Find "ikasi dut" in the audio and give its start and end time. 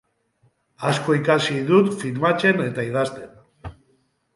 1.19-1.95